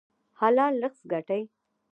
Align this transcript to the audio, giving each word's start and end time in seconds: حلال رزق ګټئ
حلال 0.39 0.73
رزق 0.83 1.03
ګټئ 1.11 1.43